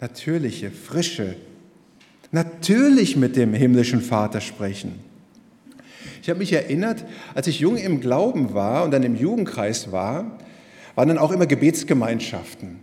natürliche, 0.00 0.70
frische, 0.70 1.34
Natürlich 2.36 3.16
mit 3.16 3.34
dem 3.34 3.54
himmlischen 3.54 4.02
Vater 4.02 4.42
sprechen. 4.42 4.92
Ich 6.20 6.28
habe 6.28 6.38
mich 6.38 6.52
erinnert, 6.52 7.02
als 7.34 7.46
ich 7.46 7.60
jung 7.60 7.78
im 7.78 8.02
Glauben 8.02 8.52
war 8.52 8.84
und 8.84 8.90
dann 8.90 9.04
im 9.04 9.16
Jugendkreis 9.16 9.90
war, 9.90 10.36
waren 10.96 11.08
dann 11.08 11.16
auch 11.16 11.32
immer 11.32 11.46
Gebetsgemeinschaften. 11.46 12.76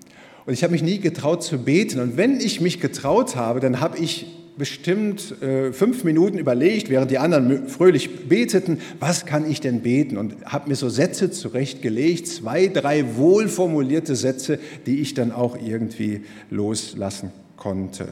Und 0.48 0.54
ich 0.54 0.64
habe 0.64 0.72
mich 0.72 0.82
nie 0.82 0.98
getraut 0.98 1.44
zu 1.44 1.60
beten. 1.60 2.00
Und 2.00 2.18
wenn 2.18 2.40
ich 2.40 2.62
mich 2.62 2.80
getraut 2.80 3.36
habe, 3.36 3.60
dann 3.60 3.80
habe 3.80 4.00
ich 4.00 4.26
bestimmt 4.57 5.40
äh, 5.44 5.72
fünf 5.72 6.04
Minuten 6.04 6.40
überlegt, 6.40 6.90
während 6.90 7.12
die 7.12 7.19
anderen 7.19 7.68
fröhlich 7.68 8.28
beteten, 8.28 8.80
was 9.00 9.28
kann 9.28 9.48
ich 9.48 9.62
denn 9.62 9.81
beten? 9.81 10.18
Und 10.18 10.33
habe 10.45 10.68
mir 10.68 10.76
so 10.76 10.90
Sätze 10.90 11.30
zurechtgelegt, 11.30 12.28
zwei, 12.28 12.69
drei 12.69 13.18
wohlformulierte 13.18 14.16
Sätze, 14.16 14.57
die 14.88 15.00
ich 15.00 15.14
dann 15.14 15.31
auch 15.31 15.56
irgendwie 15.56 16.22
loslassen 16.50 17.31
konnte 17.56 18.07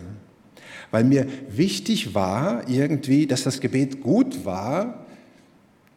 weil 0.91 1.05
mir 1.05 1.25
wichtig 1.49 2.13
war 2.13 2.67
irgendwie, 2.69 3.25
dass 3.25 3.43
das 3.43 3.61
Gebet 3.61 4.01
gut 4.01 4.45
war 4.45 5.05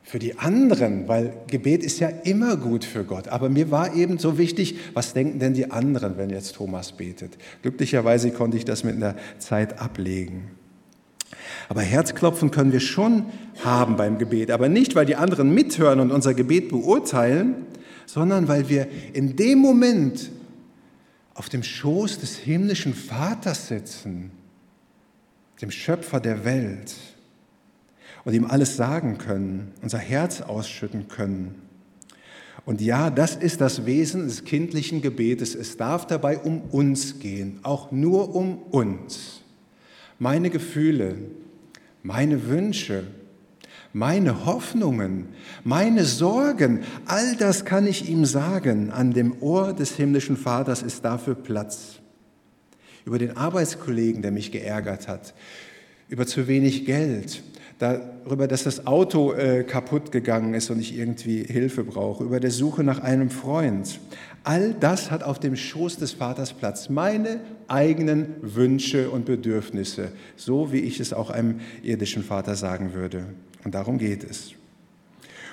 für 0.02 0.18
die 0.18 0.38
anderen, 0.38 1.08
weil 1.08 1.34
Gebet 1.48 1.82
ist 1.82 1.98
ja 1.98 2.08
immer 2.08 2.56
gut 2.56 2.84
für 2.84 3.04
Gott. 3.04 3.28
Aber 3.28 3.48
mir 3.48 3.70
war 3.70 3.94
eben 3.94 4.18
so 4.18 4.38
wichtig, 4.38 4.76
was 4.92 5.14
denken 5.14 5.38
denn 5.40 5.54
die 5.54 5.70
anderen, 5.70 6.16
wenn 6.16 6.30
jetzt 6.30 6.54
Thomas 6.54 6.92
betet? 6.92 7.36
Glücklicherweise 7.62 8.30
konnte 8.30 8.56
ich 8.56 8.64
das 8.64 8.84
mit 8.84 8.96
einer 8.96 9.16
Zeit 9.38 9.80
ablegen. 9.80 10.50
Aber 11.68 11.80
Herzklopfen 11.80 12.50
können 12.50 12.72
wir 12.72 12.80
schon 12.80 13.26
haben 13.64 13.96
beim 13.96 14.18
Gebet, 14.18 14.50
aber 14.50 14.68
nicht, 14.68 14.94
weil 14.94 15.06
die 15.06 15.16
anderen 15.16 15.54
mithören 15.54 16.00
und 16.00 16.12
unser 16.12 16.34
Gebet 16.34 16.68
beurteilen, 16.68 17.66
sondern 18.06 18.46
weil 18.48 18.68
wir 18.68 18.86
in 19.14 19.36
dem 19.36 19.58
Moment 19.58 20.30
auf 21.32 21.48
dem 21.48 21.62
Schoß 21.62 22.20
des 22.20 22.36
himmlischen 22.36 22.94
Vaters 22.94 23.68
sitzen 23.68 24.30
dem 25.60 25.70
Schöpfer 25.70 26.20
der 26.20 26.44
Welt 26.44 26.94
und 28.24 28.34
ihm 28.34 28.46
alles 28.46 28.76
sagen 28.76 29.18
können, 29.18 29.72
unser 29.82 29.98
Herz 29.98 30.40
ausschütten 30.40 31.08
können. 31.08 31.54
Und 32.64 32.80
ja, 32.80 33.10
das 33.10 33.36
ist 33.36 33.60
das 33.60 33.84
Wesen 33.84 34.24
des 34.24 34.44
kindlichen 34.44 35.02
Gebetes. 35.02 35.54
Es 35.54 35.76
darf 35.76 36.06
dabei 36.06 36.38
um 36.38 36.62
uns 36.62 37.18
gehen, 37.18 37.60
auch 37.62 37.92
nur 37.92 38.34
um 38.34 38.58
uns. 38.70 39.42
Meine 40.18 40.48
Gefühle, 40.48 41.16
meine 42.02 42.48
Wünsche, 42.48 43.04
meine 43.92 44.46
Hoffnungen, 44.46 45.28
meine 45.62 46.04
Sorgen, 46.04 46.80
all 47.04 47.36
das 47.36 47.64
kann 47.64 47.86
ich 47.86 48.08
ihm 48.08 48.24
sagen. 48.24 48.90
An 48.90 49.12
dem 49.12 49.42
Ohr 49.42 49.74
des 49.74 49.92
himmlischen 49.96 50.36
Vaters 50.36 50.82
ist 50.82 51.04
dafür 51.04 51.34
Platz 51.34 52.00
über 53.04 53.18
den 53.18 53.36
Arbeitskollegen, 53.36 54.22
der 54.22 54.30
mich 54.30 54.52
geärgert 54.52 55.08
hat, 55.08 55.34
über 56.08 56.26
zu 56.26 56.48
wenig 56.48 56.86
Geld, 56.86 57.42
darüber, 57.78 58.46
dass 58.46 58.64
das 58.64 58.86
Auto 58.86 59.32
äh, 59.32 59.64
kaputt 59.64 60.12
gegangen 60.12 60.54
ist 60.54 60.70
und 60.70 60.80
ich 60.80 60.96
irgendwie 60.96 61.42
Hilfe 61.42 61.84
brauche, 61.84 62.24
über 62.24 62.40
der 62.40 62.50
Suche 62.50 62.84
nach 62.84 63.00
einem 63.00 63.30
Freund. 63.30 64.00
All 64.44 64.74
das 64.74 65.10
hat 65.10 65.22
auf 65.22 65.40
dem 65.40 65.56
Schoß 65.56 65.96
des 65.96 66.12
Vaters 66.12 66.52
Platz. 66.52 66.88
Meine 66.88 67.40
eigenen 67.66 68.34
Wünsche 68.42 69.10
und 69.10 69.24
Bedürfnisse, 69.24 70.12
so 70.36 70.72
wie 70.72 70.80
ich 70.80 71.00
es 71.00 71.12
auch 71.12 71.30
einem 71.30 71.60
irdischen 71.82 72.22
Vater 72.22 72.54
sagen 72.54 72.92
würde. 72.94 73.24
Und 73.64 73.74
darum 73.74 73.98
geht 73.98 74.22
es. 74.22 74.54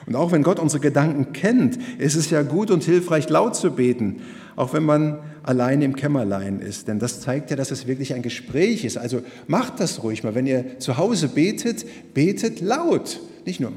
Und 0.06 0.16
auch 0.16 0.32
wenn 0.32 0.44
Gott 0.44 0.60
unsere 0.60 0.82
Gedanken 0.82 1.34
kennt, 1.34 1.78
ist 2.00 2.16
es 2.16 2.30
ja 2.30 2.42
gut 2.42 2.72
und 2.72 2.84
hilfreich, 2.84 3.30
laut 3.30 3.56
zu 3.56 3.72
beten, 3.72 4.22
auch 4.56 4.74
wenn 4.74 4.84
man 4.84 5.20
allein 5.44 5.82
im 5.82 5.96
Kämmerlein 5.96 6.60
ist. 6.60 6.88
Denn 6.88 7.00
das 7.00 7.22
zeigt 7.22 7.50
ja, 7.50 7.56
dass 7.56 7.72
es 7.72 7.88
wirklich 7.88 8.14
ein 8.14 8.22
Gespräch 8.22 8.84
ist. 8.84 8.98
Also 8.98 9.22
macht 9.48 9.80
das 9.80 10.04
ruhig 10.04 10.24
mal. 10.24 10.36
Wenn 10.36 10.48
ihr 10.48 10.80
zu 10.80 10.98
Hause 10.98 11.28
betet, 11.28 11.86
betet 12.14 12.62
laut. 12.62 13.20
Nicht 13.46 13.60
nur 13.60 13.72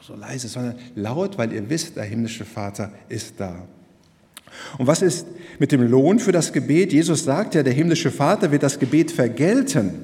so 0.00 0.14
leise, 0.16 0.48
sondern 0.48 0.74
laut, 0.94 1.38
weil 1.38 1.52
ihr 1.52 1.70
wisst, 1.70 1.96
der 1.96 2.04
himmlische 2.04 2.44
Vater 2.44 2.92
ist 3.08 3.34
da. 3.38 3.66
Und 4.78 4.86
was 4.86 5.00
ist 5.00 5.26
mit 5.58 5.72
dem 5.72 5.82
Lohn 5.82 6.18
für 6.18 6.32
das 6.32 6.52
Gebet? 6.52 6.92
Jesus 6.92 7.24
sagt 7.24 7.54
ja, 7.54 7.62
der 7.62 7.72
himmlische 7.72 8.10
Vater 8.10 8.50
wird 8.50 8.62
das 8.62 8.78
Gebet 8.78 9.10
vergelten. 9.10 9.94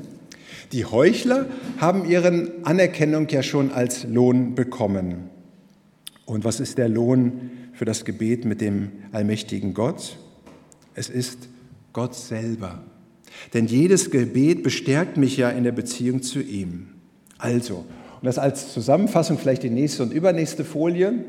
Die 0.73 0.85
Heuchler 0.85 1.47
haben 1.79 2.09
ihren 2.09 2.65
Anerkennung 2.65 3.29
ja 3.29 3.43
schon 3.43 3.73
als 3.73 4.05
Lohn 4.05 4.55
bekommen. 4.55 5.31
Und 6.29 6.45
was 6.45 6.61
ist 6.61 6.77
der 6.77 6.91
Lohn 6.91 7.51
für 7.73 7.87
das 7.87 8.05
Gebet 8.05 8.45
mit 8.45 8.61
dem 8.61 8.93
allmächtigen 9.13 9.73
Gott? 9.73 10.19
Es 10.95 11.09
ist 11.09 11.49
Gott 11.95 12.15
selber. 12.15 12.83
Denn 13.55 13.67
jedes 13.67 14.11
Gebet 14.11 14.63
bestärkt 14.63 15.17
mich 15.17 15.39
ja 15.39 15.49
in 15.49 15.65
der 15.65 15.73
Beziehung 15.73 16.21
zu 16.21 16.43
ihm. 16.43 16.89
Also, 17.39 17.77
und 17.77 18.25
das 18.25 18.37
als 18.37 18.75
Zusammenfassung 18.75 19.39
vielleicht 19.39 19.63
die 19.63 19.71
nächste 19.71 20.03
und 20.03 20.13
übernächste 20.13 20.67
Folie, 20.67 21.25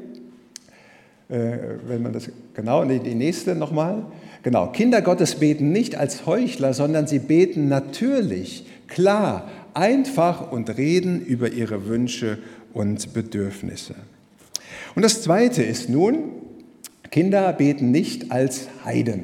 äh, 1.30 1.58
wenn 1.88 2.02
man 2.02 2.12
das 2.12 2.30
genau, 2.54 2.84
die 2.84 3.16
nächste 3.16 3.56
nochmal. 3.56 4.06
Genau, 4.44 4.68
Kinder 4.68 5.02
Gottes 5.02 5.36
beten 5.36 5.72
nicht 5.72 5.96
als 5.96 6.26
Heuchler, 6.26 6.74
sondern 6.74 7.08
sie 7.08 7.20
beten 7.20 7.70
natürlich, 7.70 8.66
klar, 8.88 9.50
einfach 9.74 10.52
und 10.52 10.78
reden 10.78 11.22
über 11.22 11.50
ihre 11.54 11.88
Wünsche 11.88 12.38
und 12.74 13.14
Bedürfnisse. 13.14 13.96
Und 14.96 15.04
das 15.04 15.22
Zweite 15.22 15.64
ist 15.64 15.90
nun, 15.90 16.32
Kinder 17.12 17.52
beten 17.54 17.92
nicht 17.92 18.32
als 18.32 18.68
Heiden. 18.86 19.24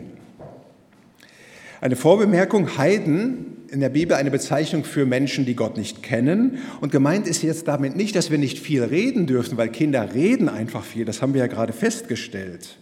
Eine 1.81 1.95
Vorbemerkung, 1.95 2.77
Heiden 2.77 3.55
in 3.69 3.79
der 3.79 3.89
Bibel 3.89 4.15
eine 4.15 4.31
Bezeichnung 4.31 4.83
für 4.85 5.05
Menschen, 5.05 5.45
die 5.45 5.55
Gott 5.55 5.77
nicht 5.77 6.01
kennen. 6.01 6.59
Und 6.81 6.91
gemeint 6.91 7.27
ist 7.27 7.43
jetzt 7.43 7.67
damit 7.67 7.95
nicht, 7.95 8.15
dass 8.15 8.31
wir 8.31 8.37
nicht 8.37 8.59
viel 8.59 8.83
reden 8.83 9.27
dürfen, 9.27 9.57
weil 9.57 9.69
Kinder 9.69 10.13
reden 10.13 10.49
einfach 10.49 10.83
viel. 10.83 11.05
Das 11.05 11.21
haben 11.21 11.33
wir 11.33 11.41
ja 11.41 11.47
gerade 11.47 11.73
festgestellt. 11.73 12.77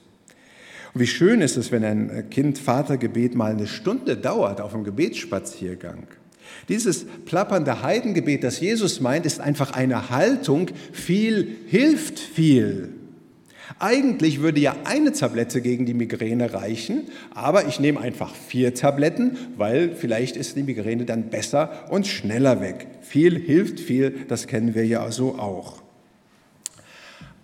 Und 0.93 1.01
wie 1.01 1.07
schön 1.07 1.41
ist 1.41 1.57
es, 1.57 1.71
wenn 1.71 1.83
ein 1.83 2.29
Kind 2.29 2.59
Vatergebet 2.59 3.33
mal 3.33 3.51
eine 3.51 3.67
Stunde 3.67 4.15
dauert 4.15 4.61
auf 4.61 4.73
einem 4.73 4.83
Gebetsspaziergang. 4.83 6.07
Dieses 6.69 7.05
plappernde 7.25 7.81
Heidengebet, 7.81 8.43
das 8.43 8.59
Jesus 8.59 8.99
meint, 9.01 9.25
ist 9.25 9.39
einfach 9.39 9.71
eine 9.71 10.09
Haltung, 10.09 10.69
viel 10.91 11.55
hilft 11.67 12.19
viel. 12.19 12.89
Eigentlich 13.79 14.41
würde 14.41 14.59
ja 14.59 14.75
eine 14.83 15.13
Tablette 15.13 15.61
gegen 15.61 15.85
die 15.85 15.93
Migräne 15.93 16.53
reichen, 16.53 17.03
aber 17.33 17.67
ich 17.67 17.79
nehme 17.79 17.99
einfach 17.99 18.33
vier 18.35 18.73
Tabletten, 18.73 19.37
weil 19.57 19.95
vielleicht 19.95 20.35
ist 20.37 20.55
die 20.55 20.63
Migräne 20.63 21.05
dann 21.05 21.29
besser 21.29 21.85
und 21.89 22.05
schneller 22.05 22.61
weg. 22.61 22.87
Viel 23.01 23.37
hilft 23.39 23.79
viel, 23.79 24.25
das 24.27 24.47
kennen 24.47 24.75
wir 24.75 24.85
ja 24.85 25.09
so 25.11 25.39
auch. 25.39 25.81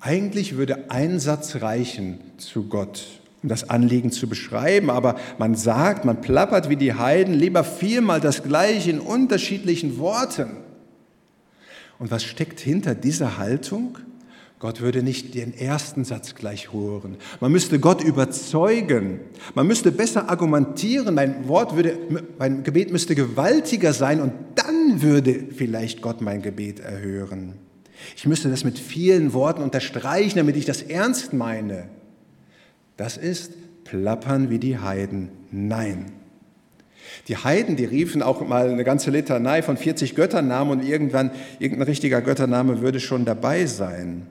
Eigentlich 0.01 0.55
würde 0.55 0.89
ein 0.91 1.19
Satz 1.19 1.57
reichen 1.61 2.19
zu 2.37 2.69
Gott 2.69 3.18
um 3.41 3.49
das 3.49 3.69
Anliegen 3.69 4.11
zu 4.11 4.27
beschreiben, 4.27 4.89
aber 4.89 5.15
man 5.37 5.55
sagt, 5.55 6.05
man 6.05 6.21
plappert 6.21 6.69
wie 6.69 6.75
die 6.75 6.93
Heiden 6.93 7.33
lieber 7.33 7.63
viermal 7.63 8.19
das 8.19 8.43
Gleiche 8.43 8.91
in 8.91 8.99
unterschiedlichen 8.99 9.97
Worten. 9.97 10.57
Und 11.99 12.11
was 12.11 12.23
steckt 12.23 12.59
hinter 12.59 12.95
dieser 12.95 13.37
Haltung? 13.37 13.97
Gott 14.59 14.81
würde 14.81 15.03
nicht 15.03 15.35
den 15.35 15.53
ersten 15.53 16.03
Satz 16.03 16.35
gleich 16.35 16.73
hören. 16.73 17.15
Man 17.39 17.51
müsste 17.51 17.79
Gott 17.79 18.03
überzeugen. 18.03 19.21
Man 19.55 19.67
müsste 19.67 19.89
besser 19.91 20.29
argumentieren. 20.29 21.15
Mein 21.15 21.47
Wort 21.47 21.77
würde, 21.77 21.97
mein 22.37 22.63
Gebet 22.63 22.91
müsste 22.91 23.15
gewaltiger 23.15 23.93
sein 23.93 24.19
und 24.19 24.33
dann 24.55 25.01
würde 25.01 25.45
vielleicht 25.55 26.01
Gott 26.01 26.19
mein 26.19 26.41
Gebet 26.41 26.81
erhören. 26.81 27.53
Ich 28.17 28.25
müsste 28.25 28.49
das 28.49 28.65
mit 28.65 28.79
vielen 28.79 29.31
Worten 29.33 29.61
unterstreichen, 29.61 30.37
damit 30.37 30.57
ich 30.57 30.65
das 30.65 30.81
ernst 30.81 31.31
meine. 31.31 31.87
Das 32.99 33.15
ist 33.15 33.53
plappern 33.85 34.49
wie 34.49 34.59
die 34.59 34.77
Heiden. 34.77 35.29
Nein. 35.51 36.11
Die 37.29 37.37
Heiden, 37.37 37.77
die 37.77 37.85
riefen 37.85 38.21
auch 38.21 38.45
mal 38.45 38.69
eine 38.69 38.83
ganze 38.83 39.09
Litanei 39.09 39.61
von 39.61 39.77
40 39.77 40.15
Götternamen 40.15 40.77
und 40.77 40.85
irgendwann 40.85 41.31
irgendein 41.59 41.87
richtiger 41.87 42.21
Göttername 42.21 42.81
würde 42.81 42.99
schon 42.99 43.23
dabei 43.23 43.67
sein. 43.67 44.27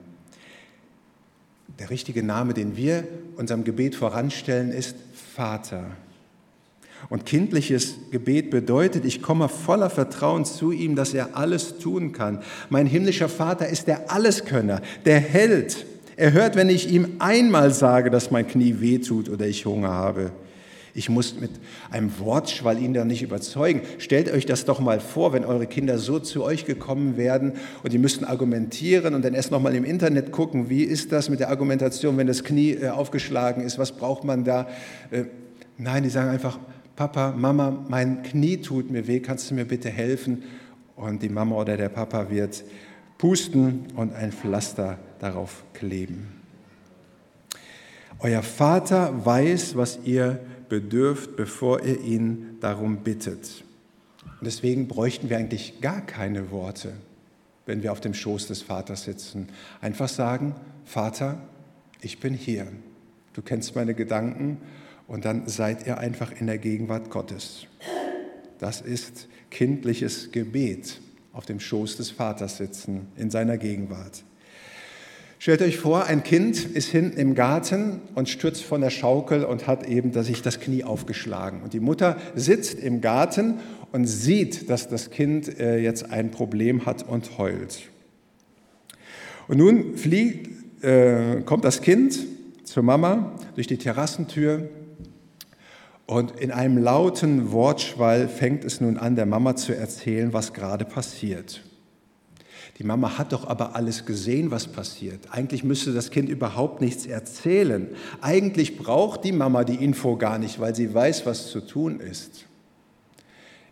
Der 1.79 1.89
richtige 1.89 2.21
Name, 2.21 2.53
den 2.53 2.77
wir 2.77 3.07
unserem 3.37 3.63
Gebet 3.63 3.95
voranstellen, 3.95 4.71
ist 4.71 4.95
Vater. 5.33 5.85
Und 7.09 7.25
kindliches 7.25 7.95
Gebet 8.11 8.51
bedeutet, 8.51 9.03
ich 9.03 9.23
komme 9.23 9.49
voller 9.49 9.89
Vertrauen 9.89 10.45
zu 10.45 10.71
ihm, 10.71 10.95
dass 10.95 11.15
er 11.15 11.35
alles 11.35 11.79
tun 11.79 12.11
kann. 12.11 12.43
Mein 12.69 12.85
himmlischer 12.85 13.29
Vater 13.29 13.67
ist 13.67 13.87
der 13.87 14.11
Alleskönner, 14.11 14.83
der 15.05 15.19
Held, 15.19 15.87
er 16.19 16.33
hört, 16.33 16.57
wenn 16.57 16.67
ich 16.67 16.91
ihm 16.91 17.15
einmal 17.19 17.71
sage, 17.71 18.09
dass 18.09 18.29
mein 18.29 18.45
Knie 18.45 18.81
wehtut 18.81 19.29
oder 19.29 19.47
ich 19.47 19.65
Hunger 19.65 19.91
habe. 19.91 20.31
Ich 20.93 21.07
muss 21.07 21.39
mit 21.39 21.51
einem 21.91 22.11
Wortschwall 22.19 22.77
ihn 22.77 22.93
da 22.93 23.05
nicht 23.05 23.21
überzeugen. 23.21 23.83
Stellt 23.99 24.29
euch 24.29 24.45
das 24.45 24.65
doch 24.65 24.81
mal 24.81 24.99
vor, 24.99 25.31
wenn 25.31 25.45
eure 25.45 25.65
Kinder 25.65 25.97
so 25.97 26.19
zu 26.19 26.43
euch 26.43 26.65
gekommen 26.65 27.15
werden 27.15 27.53
und 27.83 27.93
die 27.93 27.97
müssten 27.97 28.25
argumentieren 28.25 29.13
und 29.13 29.23
dann 29.23 29.33
erst 29.33 29.51
noch 29.51 29.61
mal 29.61 29.73
im 29.73 29.85
Internet 29.85 30.33
gucken, 30.33 30.69
wie 30.69 30.83
ist 30.83 31.13
das 31.13 31.29
mit 31.29 31.39
der 31.39 31.49
Argumentation, 31.49 32.17
wenn 32.17 32.27
das 32.27 32.43
Knie 32.43 32.71
äh, 32.71 32.89
aufgeschlagen 32.89 33.63
ist, 33.63 33.79
was 33.79 33.93
braucht 33.93 34.25
man 34.25 34.43
da? 34.43 34.67
Äh, 35.11 35.23
nein, 35.77 36.03
die 36.03 36.09
sagen 36.09 36.29
einfach, 36.29 36.59
Papa, 36.97 37.31
Mama, 37.31 37.85
mein 37.87 38.23
Knie 38.23 38.57
tut 38.57 38.91
mir 38.91 39.07
weh, 39.07 39.21
kannst 39.21 39.49
du 39.49 39.55
mir 39.55 39.63
bitte 39.63 39.89
helfen? 39.89 40.43
Und 40.97 41.23
die 41.23 41.29
Mama 41.29 41.55
oder 41.55 41.77
der 41.77 41.87
Papa 41.87 42.29
wird 42.29 42.65
pusten 43.19 43.87
und 43.95 44.13
ein 44.15 44.31
Pflaster 44.31 44.97
darauf 45.19 45.63
kleben. 45.73 46.29
Euer 48.19 48.41
Vater 48.41 49.25
weiß, 49.25 49.75
was 49.75 49.99
ihr 50.05 50.39
bedürft, 50.69 51.35
bevor 51.35 51.83
ihr 51.83 52.01
ihn 52.01 52.57
darum 52.61 53.03
bittet. 53.03 53.63
Deswegen 54.41 54.87
bräuchten 54.87 55.29
wir 55.29 55.37
eigentlich 55.37 55.81
gar 55.81 56.01
keine 56.01 56.49
Worte, 56.49 56.93
wenn 57.65 57.83
wir 57.83 57.91
auf 57.91 57.99
dem 57.99 58.13
Schoß 58.13 58.47
des 58.47 58.61
Vaters 58.61 59.03
sitzen. 59.03 59.49
Einfach 59.81 60.09
sagen, 60.09 60.55
Vater, 60.85 61.41
ich 62.01 62.19
bin 62.19 62.33
hier. 62.33 62.67
Du 63.33 63.41
kennst 63.41 63.75
meine 63.75 63.95
Gedanken 63.95 64.57
und 65.07 65.25
dann 65.25 65.47
seid 65.47 65.85
ihr 65.85 65.97
einfach 65.97 66.31
in 66.39 66.47
der 66.47 66.57
Gegenwart 66.57 67.09
Gottes. 67.09 67.67
Das 68.59 68.79
ist 68.79 69.27
kindliches 69.49 70.31
Gebet 70.31 71.01
auf 71.39 71.45
dem 71.45 71.61
Schoß 71.61 71.95
des 71.95 72.11
Vaters 72.11 72.57
sitzen, 72.57 73.07
in 73.15 73.31
seiner 73.31 73.57
Gegenwart. 73.57 74.25
Stellt 75.39 75.61
euch 75.61 75.77
vor, 75.77 76.03
ein 76.03 76.21
Kind 76.21 76.65
ist 76.65 76.89
hinten 76.89 77.17
im 77.17 77.33
Garten 77.33 78.01
und 78.13 78.27
stürzt 78.27 78.61
von 78.61 78.81
der 78.81 78.89
Schaukel 78.89 79.45
und 79.45 79.65
hat 79.65 79.87
eben 79.87 80.11
sich 80.21 80.41
das 80.41 80.59
Knie 80.59 80.83
aufgeschlagen. 80.83 81.61
Und 81.61 81.71
die 81.71 81.79
Mutter 81.79 82.17
sitzt 82.35 82.77
im 82.77 82.99
Garten 82.99 83.61
und 83.93 84.05
sieht, 84.05 84.69
dass 84.69 84.89
das 84.89 85.11
Kind 85.11 85.61
äh, 85.61 85.77
jetzt 85.77 86.11
ein 86.11 86.29
Problem 86.29 86.85
hat 86.85 87.07
und 87.07 87.37
heult. 87.37 87.83
Und 89.47 89.59
nun 89.59 89.95
fliegt, 89.95 90.83
äh, 90.83 91.39
kommt 91.45 91.63
das 91.63 91.79
Kind 91.79 92.19
zur 92.65 92.83
Mama 92.83 93.31
durch 93.55 93.67
die 93.67 93.77
Terrassentür 93.77 94.67
und 96.09 96.31
in 96.39 96.49
einem 96.49 96.79
lauten 96.79 97.51
Wortschwall 97.51 98.27
fängt 98.27 98.65
es 98.65 98.81
nun 98.81 98.97
an, 98.97 99.15
der 99.15 99.27
Mama 99.27 99.55
zu 99.55 99.75
erzählen, 99.75 100.33
was 100.33 100.53
gerade 100.53 100.83
passiert. 100.83 101.61
Die 102.79 102.83
Mama 102.83 103.19
hat 103.19 103.31
doch 103.31 103.47
aber 103.47 103.75
alles 103.75 104.07
gesehen, 104.07 104.49
was 104.49 104.65
passiert. 104.65 105.27
Eigentlich 105.29 105.63
müsste 105.63 105.93
das 105.93 106.09
Kind 106.09 106.27
überhaupt 106.27 106.81
nichts 106.81 107.05
erzählen. 107.05 107.89
Eigentlich 108.21 108.75
braucht 108.75 109.23
die 109.23 109.31
Mama 109.31 109.63
die 109.63 109.75
Info 109.75 110.17
gar 110.17 110.39
nicht, 110.39 110.59
weil 110.59 110.73
sie 110.73 110.91
weiß, 110.91 111.27
was 111.27 111.51
zu 111.51 111.61
tun 111.61 111.99
ist. 111.99 112.45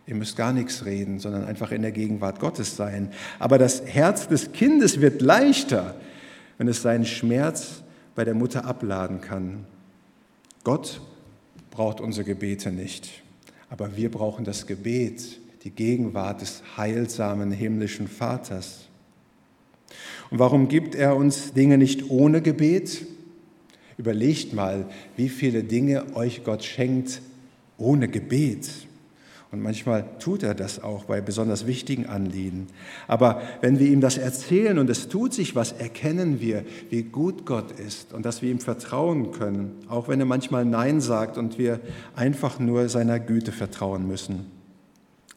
Ihr 0.06 0.14
müsst 0.14 0.36
gar 0.36 0.52
nichts 0.52 0.84
reden, 0.84 1.18
sondern 1.18 1.44
einfach 1.44 1.72
in 1.72 1.82
der 1.82 1.90
Gegenwart 1.90 2.38
Gottes 2.38 2.76
sein. 2.76 3.10
Aber 3.40 3.58
das 3.58 3.84
Herz 3.84 4.28
des 4.28 4.52
Kindes 4.52 5.00
wird 5.00 5.22
leichter, 5.22 5.96
wenn 6.56 6.68
es 6.68 6.82
seinen 6.82 7.04
Schmerz 7.04 7.82
bei 8.14 8.24
der 8.24 8.34
Mutter 8.34 8.64
abladen 8.64 9.20
kann. 9.20 9.64
Gott 10.62 11.00
braucht 11.78 12.00
unsere 12.00 12.24
Gebete 12.24 12.72
nicht. 12.72 13.22
Aber 13.70 13.96
wir 13.96 14.10
brauchen 14.10 14.44
das 14.44 14.66
Gebet, 14.66 15.38
die 15.62 15.70
Gegenwart 15.70 16.40
des 16.40 16.60
heilsamen 16.76 17.52
himmlischen 17.52 18.08
Vaters. 18.08 18.88
Und 20.28 20.40
warum 20.40 20.66
gibt 20.66 20.96
er 20.96 21.14
uns 21.14 21.52
Dinge 21.52 21.78
nicht 21.78 22.10
ohne 22.10 22.42
Gebet? 22.42 23.06
Überlegt 23.96 24.54
mal, 24.54 24.86
wie 25.16 25.28
viele 25.28 25.62
Dinge 25.62 26.16
euch 26.16 26.42
Gott 26.42 26.64
schenkt 26.64 27.22
ohne 27.76 28.08
Gebet. 28.08 28.68
Und 29.50 29.62
manchmal 29.62 30.04
tut 30.18 30.42
er 30.42 30.54
das 30.54 30.82
auch 30.82 31.04
bei 31.04 31.22
besonders 31.22 31.66
wichtigen 31.66 32.06
Anliegen. 32.06 32.66
Aber 33.06 33.40
wenn 33.62 33.78
wir 33.78 33.88
ihm 33.88 34.02
das 34.02 34.18
erzählen 34.18 34.78
und 34.78 34.90
es 34.90 35.08
tut 35.08 35.32
sich 35.32 35.56
was, 35.56 35.72
erkennen 35.72 36.38
wir, 36.38 36.64
wie 36.90 37.02
gut 37.02 37.46
Gott 37.46 37.72
ist 37.72 38.12
und 38.12 38.26
dass 38.26 38.42
wir 38.42 38.50
ihm 38.50 38.60
vertrauen 38.60 39.32
können, 39.32 39.72
auch 39.88 40.06
wenn 40.06 40.20
er 40.20 40.26
manchmal 40.26 40.66
Nein 40.66 41.00
sagt 41.00 41.38
und 41.38 41.58
wir 41.58 41.80
einfach 42.14 42.58
nur 42.58 42.90
seiner 42.90 43.18
Güte 43.18 43.52
vertrauen 43.52 44.06
müssen. 44.06 44.46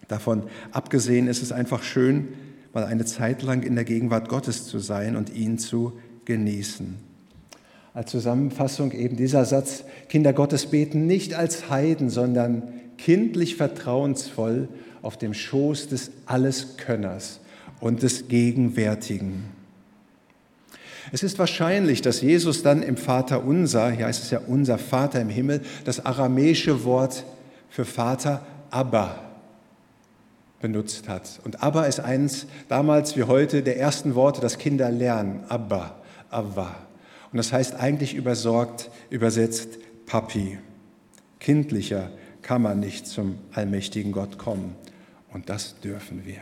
Davon 0.10 0.44
abgesehen 0.74 1.28
ist 1.28 1.42
es 1.42 1.54
einfach 1.54 1.82
schön, 1.82 2.28
mal 2.74 2.84
eine 2.84 3.06
Zeit 3.06 3.44
lang 3.44 3.64
in 3.64 3.76
der 3.76 3.86
Gegenwart 3.86 4.28
Gottes 4.28 4.66
zu 4.66 4.80
sein 4.80 5.16
und 5.16 5.34
ihn 5.34 5.58
zu 5.58 5.94
genießen. 6.26 6.98
Als 7.94 8.12
Zusammenfassung 8.12 8.92
eben 8.92 9.16
dieser 9.16 9.46
Satz, 9.46 9.86
Kinder 10.10 10.34
Gottes 10.34 10.66
beten 10.66 11.08
nicht 11.08 11.34
als 11.34 11.70
Heiden, 11.70 12.10
sondern 12.10 12.64
kindlich 13.04 13.56
vertrauensvoll 13.56 14.68
auf 15.02 15.18
dem 15.18 15.34
Schoß 15.34 15.88
des 15.88 16.12
Alleskönners 16.28 17.40
und 17.80 18.04
des 18.04 18.28
Gegenwärtigen. 18.28 19.46
Es 21.12 21.24
ist 21.24 21.40
wahrscheinlich, 21.40 22.02
dass 22.02 22.22
Jesus 22.22 22.62
dann 22.62 22.84
im 22.84 22.96
Vater 22.96 23.44
unser, 23.44 23.90
hier 23.90 24.06
heißt 24.06 24.24
es 24.24 24.30
ja 24.30 24.40
unser 24.46 24.78
Vater 24.78 25.20
im 25.20 25.30
Himmel, 25.30 25.62
das 25.84 26.06
aramäische 26.06 26.84
Wort 26.84 27.26
für 27.70 27.86
Vater 27.86 28.46
Abba 28.70 29.20
benutzt 30.62 31.10
hat. 31.10 31.40
Und 31.44 31.64
Abba 31.64 31.86
ist 31.86 32.00
eins 32.00 32.46
damals 32.70 33.18
wie 33.18 33.24
heute 33.24 33.64
der 33.64 33.80
ersten 33.80 34.14
Worte, 34.14 34.42
das 34.42 34.60
Kinder 34.60 34.92
lernen. 34.92 35.44
Abba, 35.50 35.96
Abba. 36.30 36.76
Und 37.32 37.38
das 37.38 37.52
heißt 37.52 37.76
eigentlich 37.76 38.14
übersorgt, 38.14 38.92
übersetzt 39.10 39.80
Papi. 40.06 40.60
Kindlicher, 41.40 42.12
kann 42.42 42.62
man 42.62 42.80
nicht 42.80 43.08
zum 43.08 43.38
allmächtigen 43.54 44.12
Gott 44.12 44.38
kommen. 44.38 44.76
Und 45.34 45.50
das 45.50 45.80
dürfen 45.80 46.26
wir. 46.26 46.42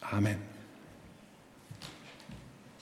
Amen. 0.00 0.55